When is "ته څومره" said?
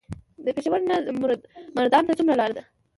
2.07-2.35